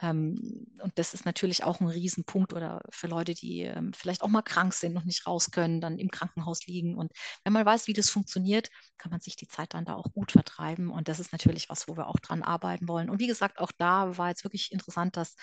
Ähm, 0.00 0.66
und 0.82 0.98
das 0.98 1.12
ist 1.12 1.26
natürlich 1.26 1.64
auch 1.64 1.80
ein 1.80 1.88
Riesenpunkt 1.88 2.54
oder 2.54 2.80
für 2.90 3.08
Leute, 3.08 3.34
die 3.34 3.62
ähm, 3.62 3.92
vielleicht 3.92 4.22
auch 4.22 4.28
mal 4.28 4.42
krank 4.42 4.72
sind 4.72 4.96
und 4.96 5.06
nicht 5.06 5.26
raus 5.26 5.50
können, 5.50 5.80
dann 5.80 5.98
im 5.98 6.10
Krankenhaus 6.10 6.66
liegen. 6.66 6.96
Und 6.96 7.12
wenn 7.44 7.52
man 7.52 7.66
weiß, 7.66 7.86
wie 7.88 7.92
das 7.92 8.08
funktioniert, 8.08 8.70
kann 8.96 9.10
man 9.10 9.20
sich 9.20 9.36
die 9.36 9.48
Zeit 9.48 9.74
dann 9.74 9.84
da 9.84 9.97
auch 9.98 10.12
gut 10.12 10.32
vertreiben. 10.32 10.90
Und 10.90 11.08
das 11.08 11.20
ist 11.20 11.32
natürlich 11.32 11.68
was, 11.68 11.88
wo 11.88 11.96
wir 11.96 12.06
auch 12.06 12.18
dran 12.18 12.42
arbeiten 12.42 12.88
wollen. 12.88 13.10
Und 13.10 13.20
wie 13.20 13.26
gesagt, 13.26 13.58
auch 13.58 13.72
da 13.76 14.16
war 14.16 14.28
jetzt 14.28 14.44
wirklich 14.44 14.72
interessant, 14.72 15.16
dass 15.16 15.36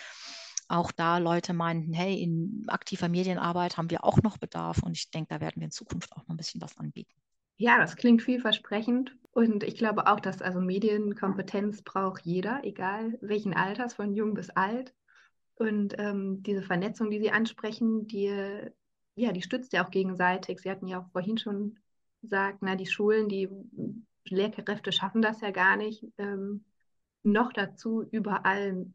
auch 0.68 0.92
da 0.92 1.20
Leute 1.20 1.54
meinten, 1.54 1.94
hey, 1.94 2.22
in 2.22 2.66
aktiver 2.68 3.10
Medienarbeit 3.10 3.78
haben 3.78 3.90
wir 3.90 4.04
auch 4.04 4.22
noch 4.24 4.38
Bedarf. 4.38 4.82
Und 4.84 4.98
ich 4.98 5.12
denke, 5.12 5.30
da 5.30 5.42
werden 5.42 5.58
wir 5.58 5.66
in 5.66 5.72
Zukunft 5.72 6.12
auch 6.14 6.24
noch 6.24 6.30
ein 6.30 6.38
bisschen 6.38 6.62
was 6.62 6.78
anbieten. 6.78 7.14
Ja, 7.58 7.78
das 7.78 7.96
klingt 7.96 8.22
vielversprechend. 8.22 9.16
Und 9.32 9.64
ich 9.64 9.76
glaube 9.76 10.08
auch, 10.08 10.20
dass 10.20 10.42
also 10.42 10.60
Medienkompetenz 10.60 11.82
braucht 11.84 12.26
jeder, 12.26 12.64
egal 12.64 13.18
welchen 13.22 13.54
Alters, 13.54 13.94
von 13.94 14.14
jung 14.14 14.34
bis 14.34 14.50
alt. 14.50 14.94
Und 15.56 15.96
ähm, 15.98 16.44
diese 16.44 16.62
Vernetzung, 16.64 17.10
die 17.10 17.20
Sie 17.20 17.32
ansprechen, 17.32 18.08
die, 18.08 18.32
ja, 19.16 19.32
die 19.32 19.42
stützt 19.42 19.74
ja 19.74 19.86
auch 19.86 19.92
gegenseitig. 19.92 20.60
Sie 20.60 20.70
hatten 20.70 20.88
ja 20.88 21.02
auch 21.02 21.12
vorhin 21.12 21.38
schon 21.38 21.78
gesagt, 22.22 22.60
na, 22.62 22.76
die 22.76 22.88
Schulen, 22.88 23.30
die 23.30 23.50
Lehrkräfte 24.30 24.92
schaffen 24.92 25.22
das 25.22 25.42
ja 25.42 25.52
gar 25.52 25.78
nicht. 25.78 26.06
Ähm, 26.18 26.66
noch 27.24 27.54
dazu 27.54 28.04
überall 28.12 28.88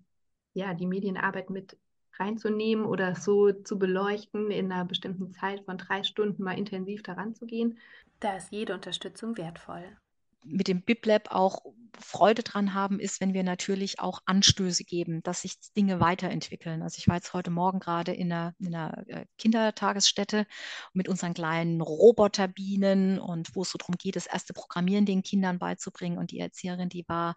ja, 0.52 0.74
die 0.74 0.86
Medienarbeit 0.86 1.50
mit 1.50 1.78
reinzunehmen 2.18 2.84
oder 2.84 3.14
so 3.14 3.52
zu 3.52 3.78
beleuchten, 3.78 4.50
in 4.50 4.70
einer 4.70 4.84
bestimmten 4.84 5.32
Zeit 5.32 5.64
von 5.64 5.78
drei 5.78 6.02
Stunden 6.02 6.42
mal 6.42 6.58
intensiv 6.58 7.02
daran 7.02 7.34
zu 7.34 7.46
gehen. 7.46 7.78
Da 8.20 8.36
ist 8.36 8.52
jede 8.52 8.74
Unterstützung 8.74 9.36
wertvoll 9.36 9.96
mit 10.42 10.68
dem 10.68 10.82
BibLab 10.82 11.30
auch 11.30 11.62
Freude 11.98 12.42
dran 12.42 12.74
haben, 12.74 12.98
ist, 12.98 13.20
wenn 13.20 13.34
wir 13.34 13.42
natürlich 13.42 14.00
auch 14.00 14.20
Anstöße 14.24 14.84
geben, 14.84 15.22
dass 15.22 15.42
sich 15.42 15.56
Dinge 15.76 16.00
weiterentwickeln. 16.00 16.82
Also 16.82 16.98
ich 16.98 17.08
war 17.08 17.16
jetzt 17.16 17.34
heute 17.34 17.50
Morgen 17.50 17.80
gerade 17.80 18.12
in 18.12 18.32
einer, 18.32 18.54
in 18.58 18.74
einer 18.74 19.04
äh, 19.08 19.26
Kindertagesstätte 19.38 20.46
mit 20.92 21.08
unseren 21.08 21.34
kleinen 21.34 21.80
Roboterbienen 21.80 23.18
und 23.18 23.54
wo 23.54 23.62
es 23.62 23.70
so 23.70 23.78
darum 23.78 23.96
geht, 23.96 24.16
das 24.16 24.26
erste 24.26 24.52
Programmieren 24.52 25.06
den 25.06 25.22
Kindern 25.22 25.58
beizubringen. 25.58 26.18
Und 26.18 26.30
die 26.30 26.38
Erzieherin, 26.38 26.88
die 26.88 27.04
war 27.08 27.36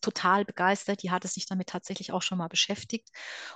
total 0.00 0.44
begeistert, 0.44 1.02
die 1.02 1.10
hatte 1.10 1.28
sich 1.28 1.46
damit 1.46 1.68
tatsächlich 1.68 2.12
auch 2.12 2.22
schon 2.22 2.38
mal 2.38 2.48
beschäftigt 2.48 3.10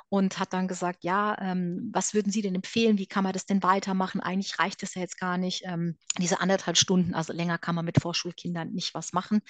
und 0.09 0.39
hat 0.39 0.53
dann 0.53 0.69
gesagt, 0.69 1.05
ja, 1.05 1.37
ähm, 1.41 1.91
was 1.93 2.15
würden 2.15 2.33
Sie 2.33 2.43
denn 2.43 2.55
empfehlen? 2.55 2.99
Wie 2.99 3.07
kann 3.07 3.25
man 3.25 3.33
das 3.33 3.47
denn 3.47 3.63
weitermachen? 3.63 4.21
Eigentlich 4.21 4.59
reicht 4.59 4.83
es 4.83 4.95
ja 4.95 5.03
jetzt 5.03 5.19
gar 5.19 5.39
nicht, 5.39 5.63
ähm, 5.65 5.97
diese 6.19 6.41
anderthalb 6.41 6.77
Stunden, 6.77 7.15
also 7.15 7.33
länger 7.33 7.59
kann 7.59 7.75
man 7.75 7.85
mit 7.85 8.01
Vorschulkindern 8.01 8.73
nicht 8.73 8.82
was 8.95 9.13
machen. 9.13 9.41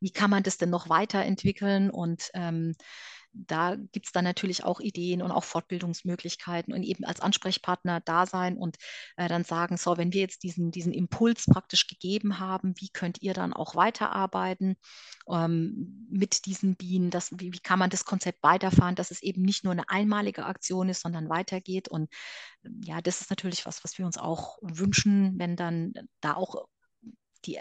Wie 0.00 0.12
kann 0.12 0.30
man 0.30 0.42
das 0.42 0.58
denn 0.58 0.70
noch 0.70 0.88
weiterentwickeln? 0.88 1.90
Und 1.90 2.30
ähm, 2.34 2.74
da 3.32 3.76
gibt 3.76 4.06
es 4.06 4.12
dann 4.12 4.24
natürlich 4.24 4.64
auch 4.64 4.80
Ideen 4.80 5.22
und 5.22 5.30
auch 5.30 5.44
Fortbildungsmöglichkeiten 5.44 6.74
und 6.74 6.82
eben 6.82 7.04
als 7.04 7.20
Ansprechpartner 7.20 8.00
da 8.00 8.26
sein 8.26 8.56
und 8.56 8.76
äh, 9.16 9.28
dann 9.28 9.44
sagen, 9.44 9.76
so, 9.76 9.96
wenn 9.96 10.12
wir 10.12 10.20
jetzt 10.20 10.42
diesen, 10.42 10.70
diesen 10.70 10.92
Impuls 10.92 11.46
praktisch 11.46 11.86
gegeben 11.86 12.40
haben, 12.40 12.74
wie 12.78 12.88
könnt 12.88 13.22
ihr 13.22 13.32
dann 13.32 13.52
auch 13.52 13.76
weiterarbeiten 13.76 14.76
ähm, 15.28 16.08
mit 16.10 16.44
diesen 16.46 16.76
Bienen? 16.76 17.10
Das, 17.10 17.30
wie, 17.32 17.52
wie 17.52 17.60
kann 17.60 17.78
man 17.78 17.90
das 17.90 18.04
Konzept 18.04 18.42
weiterfahren, 18.42 18.96
dass 18.96 19.10
es 19.10 19.22
eben 19.22 19.42
nicht 19.42 19.64
nur 19.64 19.72
eine 19.72 19.88
einmalige 19.88 20.46
Aktion 20.46 20.88
ist, 20.88 21.02
sondern 21.02 21.28
weitergeht? 21.28 21.88
Und 21.88 22.10
ja, 22.62 23.00
das 23.00 23.20
ist 23.20 23.30
natürlich 23.30 23.64
was, 23.64 23.84
was 23.84 23.96
wir 23.98 24.06
uns 24.06 24.18
auch 24.18 24.58
wünschen, 24.60 25.38
wenn 25.38 25.56
dann 25.56 25.92
da 26.20 26.34
auch 26.34 26.66
die 27.44 27.58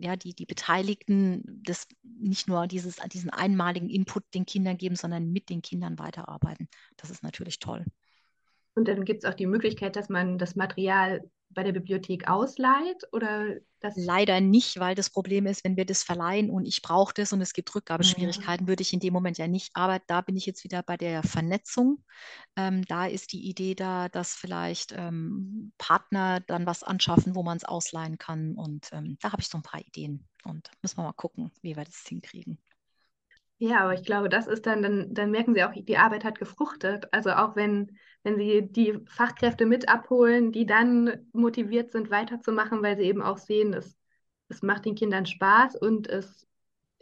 ja, 0.00 0.16
die, 0.16 0.34
die 0.34 0.46
Beteiligten 0.46 1.42
das 1.64 1.86
nicht 2.02 2.48
nur 2.48 2.66
dieses, 2.66 2.96
diesen 3.12 3.30
einmaligen 3.30 3.88
Input 3.88 4.24
den 4.34 4.46
Kindern 4.46 4.76
geben, 4.76 4.96
sondern 4.96 5.32
mit 5.32 5.48
den 5.48 5.62
Kindern 5.62 5.98
weiterarbeiten. 5.98 6.68
Das 6.96 7.10
ist 7.10 7.22
natürlich 7.22 7.58
toll. 7.58 7.84
Und 8.74 8.88
dann 8.88 9.04
gibt 9.04 9.24
es 9.24 9.30
auch 9.30 9.34
die 9.34 9.46
Möglichkeit, 9.46 9.96
dass 9.96 10.08
man 10.08 10.38
das 10.38 10.56
Material 10.56 11.22
bei 11.54 11.62
der 11.62 11.72
Bibliothek 11.72 12.28
ausleiht 12.28 13.02
oder 13.12 13.56
das? 13.80 13.94
Leider 13.96 14.40
nicht, 14.40 14.78
weil 14.78 14.94
das 14.94 15.10
Problem 15.10 15.46
ist, 15.46 15.64
wenn 15.64 15.76
wir 15.76 15.84
das 15.84 16.02
verleihen 16.02 16.50
und 16.50 16.66
ich 16.66 16.82
brauche 16.82 17.12
das 17.14 17.32
und 17.32 17.40
es 17.40 17.52
gibt 17.52 17.74
Rückgabeschwierigkeiten, 17.74 18.66
ja. 18.66 18.68
würde 18.68 18.82
ich 18.82 18.92
in 18.92 19.00
dem 19.00 19.12
Moment 19.12 19.38
ja 19.38 19.48
nicht. 19.48 19.70
Aber 19.74 20.00
da 20.06 20.20
bin 20.20 20.36
ich 20.36 20.46
jetzt 20.46 20.64
wieder 20.64 20.82
bei 20.82 20.96
der 20.96 21.22
Vernetzung. 21.22 22.04
Ähm, 22.56 22.84
da 22.86 23.06
ist 23.06 23.32
die 23.32 23.48
Idee 23.48 23.74
da, 23.74 24.08
dass 24.08 24.34
vielleicht 24.34 24.92
ähm, 24.92 25.72
Partner 25.78 26.40
dann 26.40 26.66
was 26.66 26.82
anschaffen, 26.82 27.34
wo 27.34 27.42
man 27.42 27.56
es 27.56 27.64
ausleihen 27.64 28.18
kann. 28.18 28.54
Und 28.54 28.88
ähm, 28.92 29.16
da 29.20 29.32
habe 29.32 29.42
ich 29.42 29.48
so 29.48 29.58
ein 29.58 29.62
paar 29.62 29.80
Ideen 29.80 30.28
und 30.44 30.70
müssen 30.82 30.98
wir 30.98 31.04
mal 31.04 31.12
gucken, 31.12 31.50
wie 31.62 31.76
wir 31.76 31.84
das 31.84 32.04
hinkriegen. 32.06 32.58
Ja, 33.64 33.82
aber 33.84 33.94
ich 33.94 34.02
glaube, 34.04 34.28
das 34.28 34.48
ist 34.48 34.66
dann, 34.66 34.82
dann, 34.82 35.14
dann 35.14 35.30
merken 35.30 35.54
sie 35.54 35.62
auch, 35.62 35.72
die 35.72 35.96
Arbeit 35.96 36.24
hat 36.24 36.38
gefruchtet. 36.38 37.06
Also 37.12 37.30
auch 37.30 37.54
wenn, 37.54 37.96
wenn 38.24 38.36
sie 38.36 38.62
die 38.68 38.98
Fachkräfte 39.06 39.66
mit 39.66 39.88
abholen, 39.88 40.50
die 40.50 40.66
dann 40.66 41.28
motiviert 41.32 41.92
sind, 41.92 42.10
weiterzumachen, 42.10 42.82
weil 42.82 42.96
sie 42.96 43.04
eben 43.04 43.22
auch 43.22 43.38
sehen, 43.38 43.72
es, 43.72 43.96
es 44.48 44.62
macht 44.62 44.84
den 44.84 44.96
Kindern 44.96 45.26
Spaß 45.26 45.76
und 45.76 46.08
es 46.08 46.46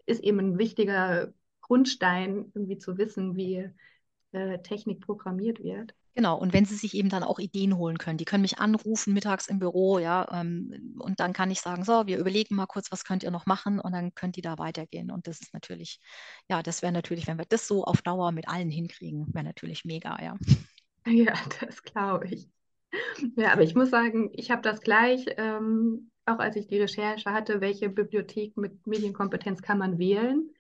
ist 0.07 0.23
eben 0.23 0.39
ein 0.41 0.59
wichtiger 0.59 1.33
Grundstein, 1.63 2.53
irgendwie 2.55 2.79
zu 2.79 2.99
wissen, 2.99 3.37
wie 3.37 3.71
äh, 4.33 4.59
Technik 4.63 5.01
programmiert 5.03 5.63
wird. 5.63 5.95
Genau, 6.15 6.37
und 6.37 6.53
wenn 6.53 6.65
Sie 6.65 6.75
sich 6.75 6.95
eben 6.95 7.09
dann 7.09 7.23
auch 7.23 7.39
Ideen 7.39 7.77
holen 7.77 7.99
können, 7.99 8.19
die 8.19 8.25
können 8.25 8.43
mich 8.43 8.59
anrufen 8.59 9.15
mittags 9.15 9.47
im 9.47 9.61
Büro, 9.61 9.99
ja, 9.99 10.27
ähm, 10.33 10.97
und 10.99 11.21
dann 11.21 11.33
kann 11.33 11.51
ich 11.51 11.61
sagen, 11.61 11.85
so, 11.85 12.07
wir 12.07 12.19
überlegen 12.19 12.57
mal 12.57 12.67
kurz, 12.67 12.91
was 12.91 13.05
könnt 13.05 13.23
ihr 13.23 13.31
noch 13.31 13.47
machen 13.47 13.79
und 13.79 13.93
dann 13.93 14.15
könnt 14.15 14.37
ihr 14.37 14.43
da 14.43 14.59
weitergehen. 14.59 15.11
Und 15.11 15.29
das 15.29 15.41
ist 15.41 15.55
natürlich, 15.55 16.01
ja, 16.49 16.63
das 16.63 16.83
wäre 16.83 16.93
natürlich, 16.93 17.27
wenn 17.29 17.39
wir 17.39 17.45
das 17.49 17.69
so 17.69 17.85
auf 17.85 18.03
Dauer 18.03 18.33
mit 18.33 18.49
allen 18.49 18.71
hinkriegen, 18.71 19.33
wäre 19.33 19.45
natürlich 19.45 19.85
mega, 19.85 20.21
ja. 20.23 20.37
Ja, 21.07 21.33
das 21.61 21.83
glaube 21.83 22.27
ich. 22.27 22.47
Ja, 23.37 23.53
aber 23.53 23.63
ich 23.63 23.75
muss 23.75 23.91
sagen, 23.91 24.31
ich 24.35 24.51
habe 24.51 24.63
das 24.63 24.81
gleich, 24.81 25.25
ähm, 25.37 26.11
auch 26.27 26.39
als 26.39 26.57
ich 26.57 26.67
die 26.67 26.79
Recherche 26.79 27.33
hatte, 27.33 27.61
welche 27.61 27.89
Bibliothek 27.89 28.57
mit 28.57 28.87
Medienkompetenz 28.87 29.63
kann 29.63 29.79
man 29.79 29.99
wählen, 29.99 30.51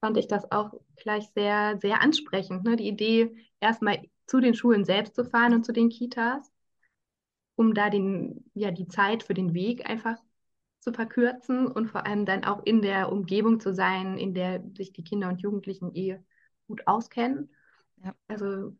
fand 0.00 0.16
ich 0.16 0.28
das 0.28 0.50
auch 0.50 0.72
gleich 0.96 1.28
sehr, 1.34 1.78
sehr 1.80 2.02
ansprechend. 2.02 2.64
Ne? 2.64 2.76
Die 2.76 2.88
Idee, 2.88 3.34
erstmal 3.60 4.02
zu 4.26 4.40
den 4.40 4.54
Schulen 4.54 4.84
selbst 4.84 5.14
zu 5.14 5.24
fahren 5.24 5.54
und 5.54 5.64
zu 5.64 5.72
den 5.72 5.88
Kitas, 5.88 6.52
um 7.54 7.74
da 7.74 7.90
den, 7.90 8.50
ja, 8.54 8.70
die 8.70 8.88
Zeit 8.88 9.22
für 9.22 9.34
den 9.34 9.54
Weg 9.54 9.88
einfach 9.88 10.18
zu 10.80 10.92
verkürzen 10.92 11.66
und 11.66 11.88
vor 11.88 12.06
allem 12.06 12.26
dann 12.26 12.44
auch 12.44 12.62
in 12.64 12.82
der 12.82 13.10
Umgebung 13.10 13.60
zu 13.60 13.74
sein, 13.74 14.18
in 14.18 14.34
der 14.34 14.62
sich 14.76 14.92
die 14.92 15.04
Kinder 15.04 15.28
und 15.28 15.40
Jugendlichen 15.40 15.94
eh 15.94 16.20
gut 16.68 16.86
auskennen. 16.86 17.50
Ja. 18.04 18.14
Also 18.28 18.76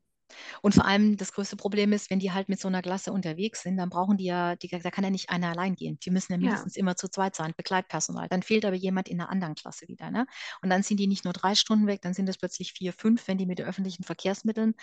und 0.62 0.74
vor 0.74 0.84
allem 0.84 1.16
das 1.16 1.32
größte 1.32 1.56
Problem 1.56 1.92
ist, 1.92 2.10
wenn 2.10 2.18
die 2.18 2.32
halt 2.32 2.48
mit 2.48 2.60
so 2.60 2.68
einer 2.68 2.82
Klasse 2.82 3.12
unterwegs 3.12 3.62
sind, 3.62 3.76
dann 3.76 3.90
brauchen 3.90 4.16
die 4.16 4.24
ja, 4.24 4.56
die, 4.56 4.68
da 4.68 4.90
kann 4.90 5.04
ja 5.04 5.10
nicht 5.10 5.30
einer 5.30 5.50
allein 5.50 5.74
gehen. 5.74 5.98
Die 6.00 6.10
müssen 6.10 6.32
ja 6.32 6.38
mindestens 6.38 6.76
ja. 6.76 6.80
immer 6.80 6.96
zu 6.96 7.08
zweit 7.08 7.36
sein, 7.36 7.54
Begleitpersonal. 7.56 8.28
Dann 8.28 8.42
fehlt 8.42 8.64
aber 8.64 8.76
jemand 8.76 9.08
in 9.08 9.20
einer 9.20 9.30
anderen 9.30 9.54
Klasse 9.54 9.88
wieder. 9.88 10.10
Ne? 10.10 10.26
Und 10.62 10.70
dann 10.70 10.82
sind 10.82 10.98
die 10.98 11.06
nicht 11.06 11.24
nur 11.24 11.32
drei 11.32 11.54
Stunden 11.54 11.86
weg, 11.86 12.02
dann 12.02 12.14
sind 12.14 12.28
es 12.28 12.38
plötzlich 12.38 12.72
vier, 12.72 12.92
fünf, 12.92 13.28
wenn 13.28 13.38
die 13.38 13.46
mit 13.46 13.58
den 13.58 13.66
öffentlichen 13.66 14.04
Verkehrsmitteln. 14.04 14.74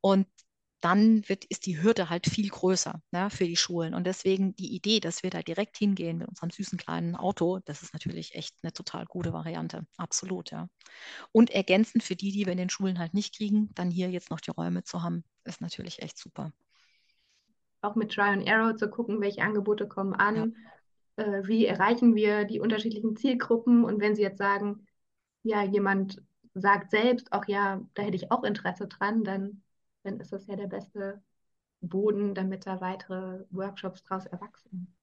Und 0.00 0.26
dann 0.80 1.28
wird, 1.28 1.44
ist 1.46 1.66
die 1.66 1.82
Hürde 1.82 2.08
halt 2.08 2.26
viel 2.26 2.48
größer 2.48 3.02
ne, 3.10 3.30
für 3.30 3.44
die 3.44 3.56
Schulen. 3.56 3.94
Und 3.94 4.06
deswegen 4.06 4.54
die 4.54 4.74
Idee, 4.74 5.00
dass 5.00 5.22
wir 5.22 5.30
da 5.30 5.42
direkt 5.42 5.76
hingehen 5.76 6.18
mit 6.18 6.28
unserem 6.28 6.50
süßen 6.50 6.78
kleinen 6.78 7.16
Auto, 7.16 7.60
das 7.64 7.82
ist 7.82 7.92
natürlich 7.92 8.34
echt 8.34 8.54
eine 8.62 8.72
total 8.72 9.04
gute 9.06 9.32
Variante. 9.32 9.86
Absolut, 9.96 10.50
ja. 10.50 10.68
Und 11.32 11.50
ergänzend 11.50 12.04
für 12.04 12.16
die, 12.16 12.30
die 12.30 12.46
wir 12.46 12.52
in 12.52 12.58
den 12.58 12.70
Schulen 12.70 12.98
halt 12.98 13.14
nicht 13.14 13.36
kriegen, 13.36 13.70
dann 13.74 13.90
hier 13.90 14.10
jetzt 14.10 14.30
noch 14.30 14.40
die 14.40 14.50
Räume 14.50 14.84
zu 14.84 15.02
haben, 15.02 15.24
ist 15.44 15.60
natürlich 15.60 16.00
echt 16.02 16.16
super. 16.16 16.52
Auch 17.80 17.96
mit 17.96 18.12
Try 18.12 18.22
and 18.22 18.48
Arrow 18.48 18.76
zu 18.76 18.88
gucken, 18.88 19.20
welche 19.20 19.42
Angebote 19.42 19.88
kommen 19.88 20.14
an, 20.14 20.54
ja. 21.16 21.24
äh, 21.24 21.46
wie 21.46 21.66
erreichen 21.66 22.14
wir 22.14 22.44
die 22.44 22.60
unterschiedlichen 22.60 23.16
Zielgruppen. 23.16 23.84
Und 23.84 24.00
wenn 24.00 24.14
Sie 24.14 24.22
jetzt 24.22 24.38
sagen, 24.38 24.86
ja, 25.42 25.62
jemand 25.64 26.22
sagt 26.54 26.90
selbst, 26.90 27.32
auch 27.32 27.46
ja, 27.46 27.80
da 27.94 28.02
hätte 28.02 28.16
ich 28.16 28.30
auch 28.30 28.42
Interesse 28.44 28.88
dran, 28.88 29.22
dann 29.24 29.62
dann 30.08 30.20
ist 30.20 30.32
das 30.32 30.46
ja 30.46 30.56
der 30.56 30.66
beste 30.66 31.22
Boden, 31.80 32.34
damit 32.34 32.66
da 32.66 32.80
weitere 32.80 33.44
Workshops 33.50 34.02
daraus 34.04 34.26
erwachsen. 34.26 34.94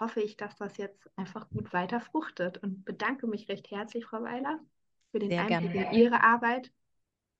hoffe 0.00 0.20
ich, 0.20 0.36
dass 0.36 0.56
das 0.56 0.76
jetzt 0.76 1.08
einfach 1.16 1.48
gut 1.50 1.72
weiter 1.72 2.00
fruchtet 2.00 2.58
und 2.58 2.84
bedanke 2.84 3.26
mich 3.26 3.48
recht 3.48 3.70
herzlich, 3.70 4.04
Frau 4.04 4.22
Weiler, 4.22 4.58
für 5.12 5.20
den 5.20 5.30
Sehr 5.30 5.42
Einblick 5.42 5.74
gerne. 5.74 5.92
in 5.92 5.98
Ihre 5.98 6.22
Arbeit 6.24 6.72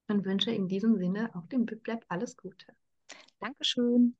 und 0.08 0.24
wünsche 0.24 0.52
in 0.52 0.68
diesem 0.68 0.96
Sinne 0.96 1.34
auch 1.34 1.46
dem 1.48 1.66
BibLab 1.66 2.04
alles 2.08 2.36
Gute. 2.36 2.66
Dankeschön. 3.40 4.14